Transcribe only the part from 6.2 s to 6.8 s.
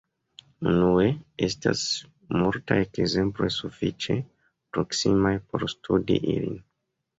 ilin.